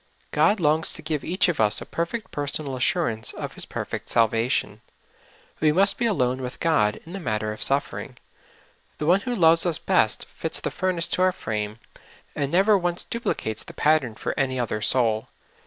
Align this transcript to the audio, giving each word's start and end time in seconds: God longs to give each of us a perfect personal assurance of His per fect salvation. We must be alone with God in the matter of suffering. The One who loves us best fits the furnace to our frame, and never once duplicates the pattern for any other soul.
God 0.31 0.59
longs 0.59 0.93
to 0.93 1.03
give 1.03 1.23
each 1.23 1.47
of 1.47 1.59
us 1.59 1.79
a 1.79 1.85
perfect 1.85 2.31
personal 2.31 2.75
assurance 2.75 3.33
of 3.33 3.53
His 3.53 3.67
per 3.67 3.85
fect 3.85 4.09
salvation. 4.09 4.81
We 5.59 5.71
must 5.71 5.99
be 5.99 6.07
alone 6.07 6.41
with 6.41 6.59
God 6.59 6.95
in 7.05 7.13
the 7.13 7.19
matter 7.19 7.53
of 7.53 7.61
suffering. 7.61 8.17
The 8.97 9.05
One 9.05 9.19
who 9.21 9.35
loves 9.35 9.63
us 9.63 9.77
best 9.77 10.25
fits 10.33 10.59
the 10.59 10.71
furnace 10.71 11.07
to 11.09 11.21
our 11.21 11.31
frame, 11.31 11.77
and 12.35 12.51
never 12.51 12.75
once 12.79 13.03
duplicates 13.03 13.61
the 13.61 13.75
pattern 13.75 14.15
for 14.15 14.33
any 14.39 14.59
other 14.59 14.81
soul. 14.81 15.27